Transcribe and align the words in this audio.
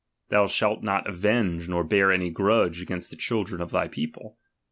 18: 0.31 0.39
^hou 0.43 0.49
shall 0.49 0.81
not 0.81 1.05
avenge, 1.07 1.69
nor 1.69 1.85
hear 1.87 2.09
any 2.09 2.31
grudge 2.31 2.83
^igainst 2.83 3.11
the 3.11 3.15
children 3.15 3.61
of 3.61 3.69
thy 3.69 3.87
people. 3.87 4.35